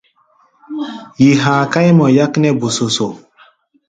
Yi 1.21 1.29
ha̧a̧ 1.41 1.63
káí 1.71 1.89
mɔ 1.97 2.05
yáknɛ́ 2.15 2.51
bósósó. 2.59 3.07